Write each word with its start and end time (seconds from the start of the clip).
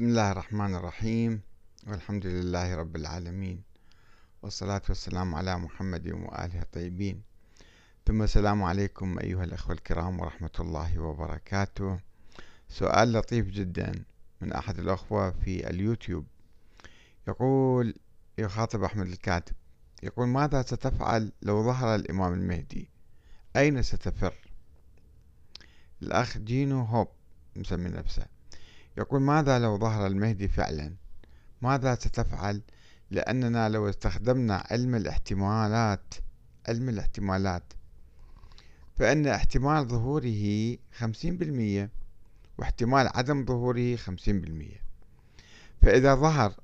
بسم 0.00 0.08
الله 0.08 0.32
الرحمن 0.32 0.74
الرحيم. 0.74 1.40
والحمد 1.86 2.26
لله 2.26 2.74
رب 2.74 2.96
العالمين. 2.96 3.62
والصلاة 4.42 4.82
والسلام 4.88 5.34
على 5.34 5.58
محمد 5.58 6.08
وآله 6.08 6.62
الطيبين. 6.62 7.22
ثم 8.06 8.22
السلام 8.22 8.62
عليكم 8.62 9.18
أيها 9.18 9.44
الأخوة 9.44 9.74
الكرام 9.74 10.20
ورحمة 10.20 10.50
الله 10.60 10.98
وبركاته. 10.98 12.00
سؤال 12.68 13.12
لطيف 13.12 13.46
جدا 13.46 14.04
من 14.40 14.52
أحد 14.52 14.78
الأخوة 14.78 15.30
في 15.30 15.70
اليوتيوب. 15.70 16.26
يقول 17.28 17.94
يخاطب 18.38 18.82
أحمد 18.82 19.06
الكاتب 19.06 19.54
يقول 20.02 20.28
ماذا 20.28 20.62
ستفعل 20.62 21.32
لو 21.42 21.64
ظهر 21.64 21.94
الإمام 21.94 22.32
المهدي؟ 22.32 22.88
أين 23.56 23.82
ستفر؟ 23.82 24.34
الأخ 26.02 26.38
جينو 26.38 26.82
هوب 26.82 27.08
مسمي 27.56 27.88
نفسه. 27.88 28.39
يقول 29.00 29.20
ماذا 29.20 29.58
لو 29.58 29.78
ظهر 29.78 30.06
المهدي 30.06 30.48
فعلا؟ 30.48 30.94
ماذا 31.62 31.94
ستفعل؟ 31.94 32.62
لأننا 33.10 33.68
لو 33.68 33.88
استخدمنا 33.88 34.64
علم 34.70 34.94
الاحتمالات 34.94 36.14
علم 36.68 36.88
الاحتمالات. 36.88 37.62
فإن 38.96 39.26
احتمال 39.26 39.88
ظهوره 39.88 40.76
خمسين 40.92 41.36
بالمية 41.36 41.90
واحتمال 42.58 43.08
عدم 43.14 43.44
ظهوره 43.44 43.96
خمسين 43.96 44.40
بالمية. 44.40 44.82
فإذا 45.82 46.14
ظهر 46.14 46.54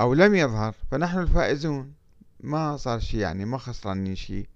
أو 0.00 0.14
لم 0.14 0.34
يظهر 0.34 0.74
فنحن 0.90 1.18
الفائزون. 1.18 1.92
ما 2.40 2.76
صار 2.76 3.00
شيء 3.00 3.20
يعني 3.20 3.44
ما 3.44 3.58
خسرانين 3.58 4.14
شيء. 4.14 4.48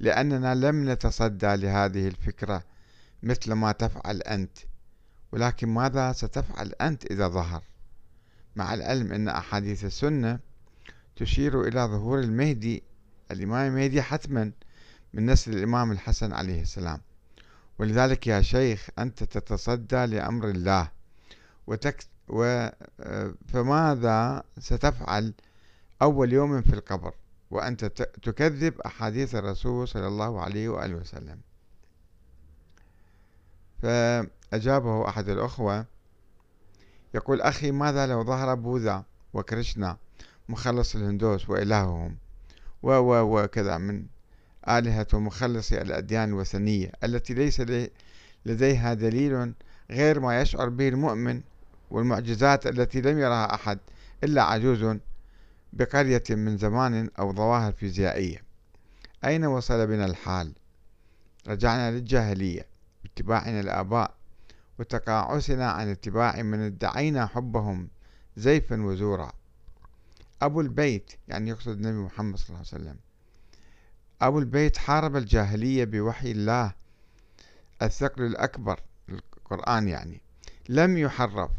لأننا 0.00 0.54
لم 0.54 0.90
نتصدى 0.90 1.56
لهذه 1.56 2.08
الفكرة 2.08 2.62
مثل 3.22 3.52
ما 3.52 3.72
تفعل 3.72 4.22
أنت. 4.22 4.69
ولكن 5.32 5.68
ماذا 5.68 6.12
ستفعل 6.12 6.72
أنت 6.80 7.04
إذا 7.04 7.28
ظهر؟ 7.28 7.62
مع 8.56 8.74
العلم 8.74 9.12
أن 9.12 9.28
أحاديث 9.28 9.84
السنة 9.84 10.38
تشير 11.16 11.62
إلى 11.62 11.80
ظهور 11.80 12.20
المهدي 12.20 12.82
الإمام 13.30 13.66
المهدي 13.72 14.02
حتما 14.02 14.52
من 15.14 15.26
نسل 15.26 15.52
الإمام 15.52 15.92
الحسن 15.92 16.32
عليه 16.32 16.62
السلام. 16.62 17.00
ولذلك 17.78 18.26
يا 18.26 18.42
شيخ 18.42 18.88
أنت 18.98 19.24
تتصدى 19.24 20.06
لأمر 20.06 20.48
الله. 20.48 20.88
وتك 21.66 22.04
و 22.28 22.68
فماذا 23.48 24.42
ستفعل 24.58 25.34
أول 26.02 26.32
يوم 26.32 26.62
في 26.62 26.74
القبر؟ 26.74 27.14
وأنت 27.50 27.84
تكذب 28.22 28.80
أحاديث 28.80 29.34
الرسول 29.34 29.88
صلى 29.88 30.06
الله 30.06 30.40
عليه 30.40 30.68
وآله 30.68 30.94
وسلم. 30.94 31.40
فأجابه 33.82 35.08
أحد 35.08 35.28
الأخوة 35.28 35.86
يقول 37.14 37.40
أخي 37.40 37.70
ماذا 37.70 38.06
لو 38.06 38.24
ظهر 38.24 38.54
بوذا 38.54 39.04
وكريشنا 39.34 39.96
مخلص 40.48 40.96
الهندوس 40.96 41.50
وإلههم؟ 41.50 42.16
و 42.82 42.90
و 42.90 43.42
وكذا 43.42 43.78
من 43.78 44.04
آلهة 44.68 45.06
ومخلصي 45.12 45.82
الأديان 45.82 46.28
الوثنية 46.28 46.92
التي 47.04 47.34
ليس 47.34 47.62
لديها 48.46 48.94
دليل 48.94 49.52
غير 49.90 50.20
ما 50.20 50.40
يشعر 50.40 50.68
به 50.68 50.88
المؤمن 50.88 51.40
والمعجزات 51.90 52.66
التي 52.66 53.00
لم 53.00 53.18
يرها 53.18 53.54
أحد 53.54 53.78
إلا 54.24 54.42
عجوز 54.42 54.96
بقرية 55.72 56.22
من 56.30 56.56
زمان 56.56 57.10
أو 57.18 57.34
ظواهر 57.34 57.72
فيزيائية. 57.72 58.42
أين 59.24 59.44
وصل 59.44 59.86
بنا 59.86 60.06
الحال؟ 60.06 60.52
رجعنا 61.48 61.90
للجاهلية. 61.90 62.69
باتباعنا 63.20 63.60
الآباء 63.60 64.14
وتقاعسنا 64.78 65.70
عن 65.70 65.88
اتباع 65.88 66.42
من 66.42 66.60
ادعينا 66.60 67.26
حبهم 67.26 67.88
زيفا 68.36 68.82
وزورا. 68.82 69.32
أبو 70.42 70.60
البيت 70.60 71.12
يعني 71.28 71.50
يقصد 71.50 71.68
النبي 71.68 71.98
محمد 71.98 72.36
صلى 72.38 72.48
الله 72.48 72.58
عليه 72.58 72.82
وسلم. 72.82 72.96
أبو 74.22 74.38
البيت 74.38 74.76
حارب 74.76 75.16
الجاهلية 75.16 75.84
بوحي 75.84 76.30
الله 76.30 76.72
الثقل 77.82 78.22
الأكبر 78.22 78.80
القرآن 79.08 79.88
يعني. 79.88 80.20
لم 80.68 80.98
يحرف. 80.98 81.50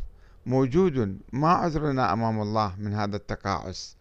موجود 0.46 1.20
ما 1.34 1.50
عذرنا 1.50 2.14
أمام 2.14 2.42
الله 2.42 2.76
من 2.80 2.94
هذا 2.94 3.16
التقاعس. 3.16 3.96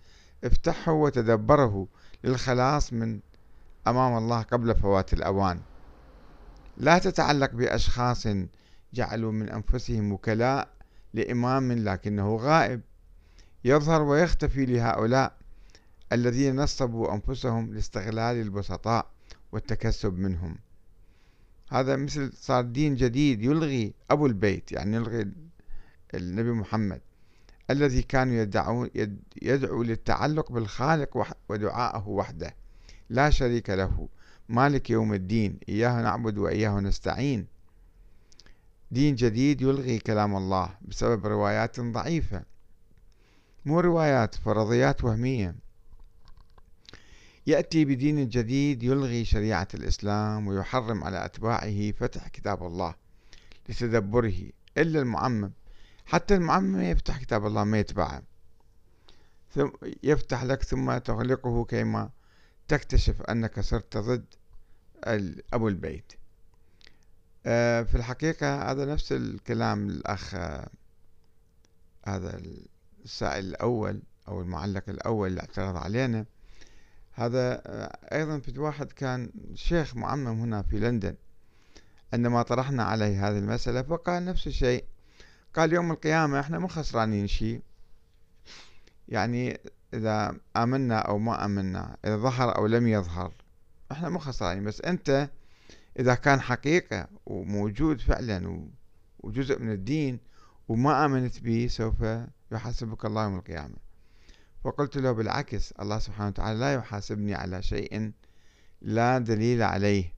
افتحه 0.45 0.93
وتدبره 0.93 1.87
للخلاص 2.25 2.93
من 2.93 3.21
أمام 3.87 4.19
الله 4.19 4.43
قبل 4.43 4.75
فوات 4.75 5.13
الأوان. 5.13 5.61
لا 6.77 6.99
تتعلق 6.99 7.53
بأشخاص 7.53 8.27
جعلوا 8.95 9.33
من 9.33 9.49
أنفسهم 9.49 10.13
وكلاء 10.13 10.69
لإمام 11.15 11.73
لكنه 11.73 12.37
غائب. 12.37 12.81
يظهر 13.65 14.03
ويختفي 14.03 14.67
لهؤلاء 14.67 15.37
الذين 16.13 16.57
نصبوا 16.57 17.15
أنفسهم 17.15 17.75
لاستغلال 17.75 18.37
البسطاء 18.37 19.11
والتكسب 19.53 20.19
منهم. 20.19 20.59
هذا 21.71 21.97
مثل 21.97 22.33
صار 22.33 22.65
دين 22.65 22.95
جديد 22.95 23.43
يلغي 23.43 23.95
أبو 24.11 24.27
البيت 24.27 24.73
يعني 24.73 24.97
يلغي 24.97 25.33
النبي 26.15 26.53
محمد 26.53 27.01
الذي 27.71 28.03
كانوا 28.03 28.35
يدعون 28.35 28.91
يدعو 29.43 29.83
للتعلق 29.83 30.53
بالخالق 30.53 31.35
ودعاءه 31.49 32.09
وحده. 32.09 32.55
لا 33.11 33.31
شريك 33.31 33.71
له. 33.71 34.09
مالك 34.51 34.91
يوم 34.91 35.15
الدين 35.15 35.59
إياه 35.69 36.03
نعبد 36.03 36.39
وإياه 36.39 36.81
نستعين. 36.81 37.47
دين 38.91 39.15
جديد 39.15 39.63
يلغي 39.63 39.99
كلام 39.99 40.37
الله 40.37 40.75
بسبب 40.83 41.27
روايات 41.27 41.81
ضعيفة. 41.81 42.43
مو 43.65 43.81
روايات 43.81 44.35
فرضيات 44.35 45.05
وهمية. 45.05 45.55
يأتي 47.47 47.85
بدين 47.85 48.29
جديد 48.29 48.83
يلغي 48.83 49.25
شريعة 49.25 49.69
الإسلام 49.75 50.47
ويحرم 50.47 51.05
على 51.05 51.25
أتباعه 51.25 51.93
فتح 51.93 52.29
كتاب 52.29 52.67
الله 52.67 52.95
لتدبره 53.69 54.41
إلا 54.79 55.01
المعمم. 55.01 55.53
حتى 56.07 56.35
المعمم 56.35 56.81
يفتح 56.81 57.23
كتاب 57.23 57.47
الله 57.47 57.65
ما 57.65 57.79
يتبعه. 57.79 58.23
ثم 59.55 59.71
يفتح 60.03 60.45
لك 60.45 60.63
ثم 60.63 60.99
تغلقه 60.99 61.65
كيما 61.65 62.11
تكتشف 62.69 63.23
أنك 63.23 63.61
صرت 63.61 63.97
ضد 63.97 64.40
أبو 65.53 65.69
البيت. 65.69 66.13
آه، 67.47 67.83
في 67.83 67.95
الحقيقة 67.95 68.71
هذا 68.71 68.85
نفس 68.85 69.13
الكلام 69.13 69.89
الأخ 69.89 70.35
آه، 70.35 70.69
هذا 72.07 72.41
السائل 73.05 73.45
الأول 73.45 74.03
أو 74.29 74.41
المعلق 74.41 74.83
الأول 74.89 75.29
اللي 75.29 75.41
اعترض 75.41 75.77
علينا. 75.77 76.27
هذا 77.13 77.63
آه، 77.67 77.99
أيضا 78.13 78.39
في 78.39 78.59
واحد 78.59 78.93
كان 78.93 79.31
شيخ 79.55 79.97
معمم 79.97 80.41
هنا 80.41 80.63
في 80.63 80.79
لندن. 80.79 81.15
عندما 82.13 82.43
طرحنا 82.43 82.85
عليه 82.85 83.29
هذه 83.29 83.39
المسألة 83.39 83.83
فقال 83.83 84.25
نفس 84.25 84.47
الشيء. 84.47 84.85
قال 85.55 85.73
يوم 85.73 85.91
القيامة 85.91 86.41
إحنا 86.41 86.59
مو 86.59 86.69
خسرانين 86.69 87.27
شيء. 87.27 87.63
يعني 89.09 89.61
إذا 89.95 90.37
آمنا 90.57 90.99
أو 90.99 91.19
ما 91.19 91.45
آمنا 91.45 91.97
إذا 92.05 92.17
ظهر 92.17 92.57
أو 92.57 92.67
لم 92.67 92.89
يظهر 92.89 93.33
إحنا 93.93 94.09
مو 94.09 94.19
خسرانين 94.19 94.65
بس 94.65 94.81
أنت 94.81 95.31
إذا 95.99 96.15
كان 96.15 96.41
حقيقة 96.41 97.09
وموجود 97.27 98.01
فعلا 98.01 98.69
وجزء 99.19 99.59
من 99.59 99.73
الدين 99.73 100.21
وما 100.69 101.05
آمنت 101.05 101.41
به 101.41 101.67
سوف 101.71 102.05
يحاسبك 102.53 103.05
الله 103.05 103.25
يوم 103.25 103.37
القيامة. 103.37 103.77
فقلت 104.65 104.97
له 104.97 105.13
بالعكس 105.13 105.73
الله 105.73 105.99
سبحانه 105.99 106.29
وتعالى 106.29 106.59
لا 106.59 106.75
يحاسبني 106.75 107.35
على 107.35 107.63
شيء 107.63 108.13
لا 108.83 109.19
دليل 109.19 109.63
عليه. 109.63 110.13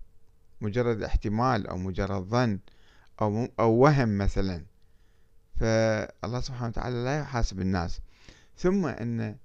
مجرد 0.60 1.02
احتمال 1.02 1.66
أو 1.66 1.76
مجرد 1.76 2.22
ظن 2.22 2.58
أو, 3.20 3.48
أو 3.60 3.72
وهم 3.72 4.18
مثلا. 4.18 4.64
فالله 5.60 6.40
سبحانه 6.40 6.68
وتعالى 6.68 7.04
لا 7.04 7.18
يحاسب 7.18 7.60
الناس. 7.60 8.00
ثم 8.56 8.86
أن 8.86 9.36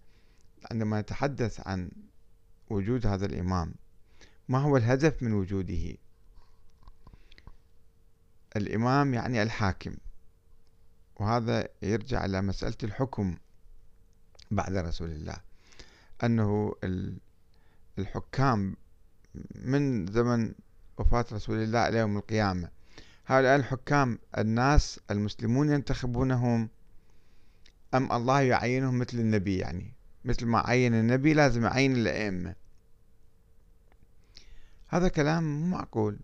عندما 0.71 1.01
نتحدث 1.01 1.67
عن 1.67 1.91
وجود 2.69 3.07
هذا 3.07 3.25
الإمام 3.25 3.73
ما 4.49 4.57
هو 4.57 4.77
الهدف 4.77 5.23
من 5.23 5.33
وجوده؟ 5.33 5.97
الإمام 8.55 9.13
يعني 9.13 9.43
الحاكم 9.43 9.95
وهذا 11.15 11.67
يرجع 11.81 12.25
إلى 12.25 12.41
مسألة 12.41 12.77
الحكم 12.83 13.37
بعد 14.51 14.75
رسول 14.75 15.11
الله 15.11 15.37
أنه 16.23 16.75
الحكام 17.99 18.75
من 19.55 20.07
زمن 20.07 20.53
وفاة 20.97 21.25
رسول 21.31 21.63
الله 21.63 21.87
إلى 21.87 21.97
يوم 21.97 22.17
القيامة. 22.17 22.69
هؤلاء 23.25 23.55
الحكام 23.55 24.19
الناس 24.37 24.99
المسلمون 25.11 25.69
ينتخبونهم 25.69 26.69
أم 27.93 28.11
الله 28.11 28.41
يعينهم 28.41 28.99
مثل 28.99 29.19
النبي 29.19 29.57
يعني؟ 29.57 29.93
مثل 30.25 30.45
ما 30.45 30.59
عين 30.59 30.93
النبي 30.93 31.33
لازم 31.33 31.63
يعين 31.63 31.95
الأئمة. 31.95 32.55
هذا 34.87 35.07
كلام 35.07 35.43
مو 35.43 35.67
معقول. 35.77 36.19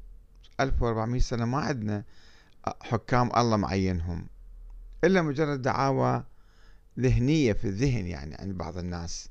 1400 0.60 1.22
سنة 1.22 1.46
ما 1.46 1.58
عندنا 1.58 2.04
حكام 2.82 3.32
الله 3.38 3.58
معينهم 3.58 4.28
إلا 5.04 5.22
مجرد 5.22 5.62
دعاوى 5.62 6.24
ذهنية 7.00 7.54
في 7.54 7.66
الذهن 7.68 8.08
يعني 8.08 8.36
عند 8.36 8.58
بعض 8.58 8.78
الناس 8.78 9.30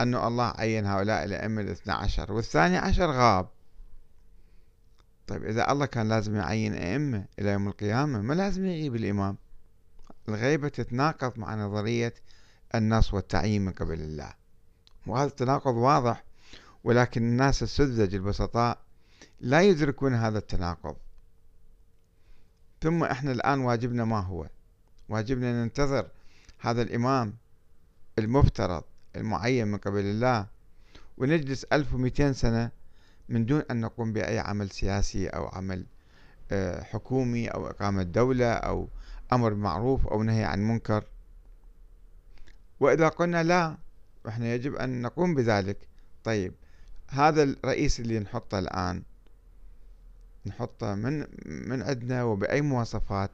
أن 0.00 0.14
الله 0.14 0.52
عين 0.58 0.86
هؤلاء 0.86 1.24
الأئمة 1.24 1.60
الاثنى 1.60 1.92
عشر 1.92 2.32
والثاني 2.32 2.76
عشر 2.76 3.10
غاب. 3.10 3.48
طيب 5.26 5.44
إذا 5.44 5.72
الله 5.72 5.86
كان 5.86 6.08
لازم 6.08 6.36
يعين 6.36 6.74
أئمة 6.74 7.24
إلى 7.38 7.50
يوم 7.50 7.68
القيامة 7.68 8.20
ما 8.20 8.34
لازم 8.34 8.66
يغيب 8.66 8.94
الإمام؟ 8.94 9.36
الغيبة 10.28 10.68
تتناقض 10.68 11.38
مع 11.38 11.54
نظرية 11.54 12.14
النص 12.74 13.14
والتعيين 13.14 13.64
من 13.64 13.72
قبل 13.72 14.00
الله. 14.00 14.32
وهذا 15.06 15.28
التناقض 15.28 15.74
واضح 15.74 16.24
ولكن 16.84 17.22
الناس 17.22 17.62
السذج 17.62 18.14
البسطاء 18.14 18.78
لا 19.40 19.62
يدركون 19.62 20.14
هذا 20.14 20.38
التناقض. 20.38 20.96
ثم 22.80 23.04
إحنا 23.04 23.32
الآن 23.32 23.60
واجبنا 23.60 24.04
ما 24.04 24.20
هو؟ 24.20 24.48
واجبنا 25.08 25.64
ننتظر 25.64 26.08
هذا 26.58 26.82
الإمام 26.82 27.36
المفترض 28.18 28.84
المعين 29.16 29.68
من 29.68 29.78
قبل 29.78 30.00
الله 30.00 30.46
ونجلس 31.18 31.64
1200 31.64 32.32
سنة 32.32 32.70
من 33.28 33.46
دون 33.46 33.62
أن 33.70 33.80
نقوم 33.80 34.12
بأي 34.12 34.38
عمل 34.38 34.70
سياسي 34.70 35.28
أو 35.28 35.46
عمل 35.48 35.86
آه، 36.52 36.82
حكومي 36.82 37.48
أو 37.48 37.66
إقامة 37.66 38.02
دولة 38.02 38.52
أو 38.52 38.88
أمر 39.32 39.52
بمعروف 39.52 40.06
أو 40.06 40.22
نهي 40.22 40.44
عن 40.44 40.60
منكر. 40.60 41.04
وإذا 42.80 43.08
قلنا 43.08 43.42
لا 43.42 43.76
إحنا 44.28 44.54
يجب 44.54 44.74
أن 44.74 45.02
نقوم 45.02 45.34
بذلك. 45.34 45.88
طيب 46.24 46.54
هذا 47.14 47.42
الرئيس 47.42 48.00
اللي 48.00 48.18
نحطه 48.18 48.58
الآن 48.58 49.02
نحطه 50.46 50.94
من 50.94 51.26
من 51.46 51.82
عندنا 51.82 52.24
وبأي 52.24 52.60
مواصفات. 52.60 53.30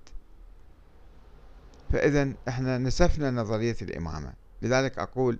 فإذا 1.92 2.32
إحنا 2.48 2.78
نسفنا 2.78 3.30
نظرية 3.30 3.76
الإمامة. 3.82 4.32
لذلك 4.62 4.98
أقول 4.98 5.38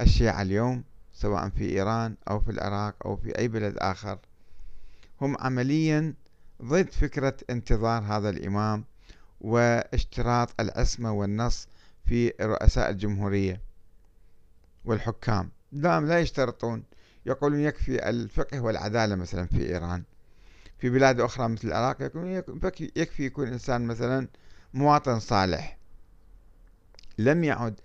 الشيعة 0.00 0.42
اليوم 0.42 0.84
سواء 1.12 1.48
في 1.48 1.70
إيران 1.70 2.16
أو 2.30 2.40
في 2.40 2.50
العراق 2.50 2.94
أو 3.06 3.16
في 3.16 3.38
أي 3.38 3.48
بلد 3.48 3.76
آخر 3.78 4.18
هم 5.20 5.36
عمليا 5.40 6.14
ضد 6.62 6.90
فكرة 6.90 7.36
انتظار 7.50 8.02
هذا 8.02 8.30
الإمام 8.30 8.84
واشتراط 9.40 10.60
العصمة 10.60 11.12
والنص 11.12 11.68
في 12.06 12.32
رؤساء 12.40 12.90
الجمهورية 12.90 13.60
والحكام. 14.84 15.50
دام 15.72 16.06
لا 16.06 16.20
يشترطون 16.20 16.82
يقولون 17.26 17.60
يكفي 17.60 18.08
الفقه 18.08 18.60
والعدالة 18.60 19.14
مثلا 19.14 19.46
في 19.46 19.68
إيران. 19.68 20.02
في 20.78 20.90
بلاد 20.90 21.20
أخرى 21.20 21.48
مثل 21.48 21.68
العراق 21.68 22.02
يكفي 22.96 23.26
يكون 23.26 23.48
إنسان 23.48 23.86
مثلا 23.86 24.28
مواطن 24.74 25.20
صالح. 25.20 25.78
لم 27.18 27.44
يعد 27.44 27.80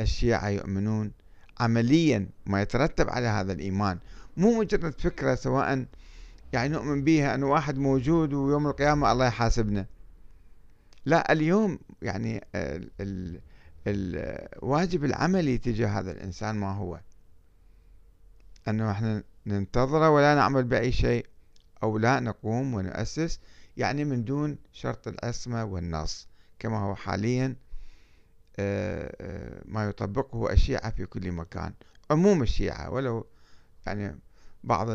الشيعة 0.00 0.48
يؤمنون 0.48 1.12
عمليا 1.60 2.28
ما 2.46 2.62
يترتب 2.62 3.10
على 3.10 3.26
هذا 3.26 3.52
الإيمان. 3.52 3.98
مو 4.36 4.60
مجرد 4.60 5.00
فكرة 5.00 5.34
سواء 5.34 5.86
يعني 6.52 6.68
نؤمن 6.68 7.04
بها 7.04 7.34
أنه 7.34 7.46
واحد 7.46 7.78
موجود 7.78 8.32
ويوم 8.32 8.66
القيامة 8.66 9.12
الله 9.12 9.26
يحاسبنا. 9.26 9.86
لا 11.06 11.32
اليوم 11.32 11.78
يعني 12.02 12.44
الواجب 13.86 15.04
العملي 15.04 15.58
تجاه 15.58 15.88
هذا 15.88 16.10
الإنسان 16.10 16.56
ما 16.56 16.72
هو. 16.72 17.00
أنه 18.70 18.90
إحنا 18.90 19.22
ننتظره 19.46 20.10
ولا 20.10 20.34
نعمل 20.34 20.64
بأي 20.64 20.92
شيء 20.92 21.26
أو 21.82 21.98
لا 21.98 22.20
نقوم 22.20 22.74
ونؤسس 22.74 23.40
يعني 23.76 24.04
من 24.04 24.24
دون 24.24 24.58
شرط 24.72 25.08
العصمة 25.08 25.64
والنص 25.64 26.28
كما 26.58 26.78
هو 26.78 26.94
حاليا 26.94 27.56
آه، 28.58 29.16
آه، 29.20 29.62
ما 29.64 29.84
يطبقه 29.84 30.52
الشيعة 30.52 30.90
في 30.90 31.06
كل 31.06 31.32
مكان 31.32 31.72
عموم 32.10 32.42
الشيعة 32.42 32.90
ولو 32.90 33.26
يعني 33.86 34.18
بعض 34.64 34.88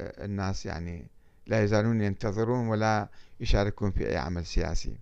الناس 0.00 0.66
يعني 0.66 1.10
لا 1.46 1.64
يزالون 1.64 2.02
ينتظرون 2.02 2.68
ولا 2.68 3.08
يشاركون 3.40 3.90
في 3.90 4.08
أي 4.08 4.16
عمل 4.16 4.46
سياسي. 4.46 4.98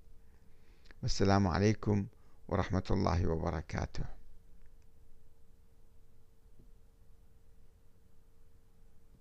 والسلام 1.03 1.47
عليكم 1.47 2.07
ورحمة 2.49 2.85
الله 2.91 3.27
وبركاته. 3.27 4.22